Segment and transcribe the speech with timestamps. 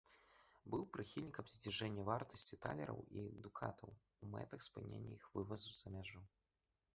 [0.75, 3.93] Быў прыхільнікам зніжэння вартасці талераў і дукатаў
[4.23, 6.25] у мэтах спынення іх вывазу за мяжу.